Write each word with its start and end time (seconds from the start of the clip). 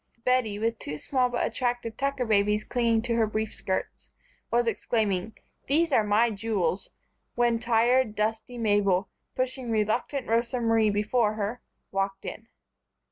Bettie, 0.25 0.57
with 0.57 0.79
two 0.79 0.97
small 0.97 1.29
but 1.29 1.45
attractive 1.45 1.95
Tucker 1.95 2.25
babies 2.25 2.63
clinging 2.63 3.03
to 3.03 3.13
her 3.17 3.27
brief 3.27 3.53
skirts, 3.53 4.09
was 4.49 4.65
exclaiming: 4.65 5.35
"These 5.67 5.91
are 5.91 6.03
my 6.03 6.31
jewels," 6.31 6.89
when 7.35 7.59
tired, 7.59 8.15
dusty 8.15 8.57
Mabel, 8.57 9.09
pushing 9.35 9.69
reluctant 9.69 10.27
Rosa 10.27 10.59
Marie 10.59 10.89
before 10.89 11.35
her, 11.35 11.61
walked 11.91 12.25
in. 12.25 12.47